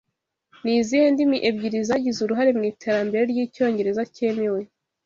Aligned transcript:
Ni 0.63 0.73
izihe 0.79 1.05
ndimi 1.13 1.37
ebyiri 1.49 1.79
zagize 1.89 2.19
uruhare 2.21 2.51
mu 2.57 2.63
iterambere 2.71 3.23
ry'icyongereza 3.31 4.01
cyemewe? 4.15 4.61